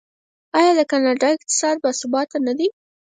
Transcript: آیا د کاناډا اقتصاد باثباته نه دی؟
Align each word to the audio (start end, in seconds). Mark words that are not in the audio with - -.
آیا 0.57 0.71
د 0.79 0.81
کاناډا 0.91 1.27
اقتصاد 1.33 1.75
باثباته 1.83 2.37
نه 2.47 2.53
دی؟ 2.57 2.67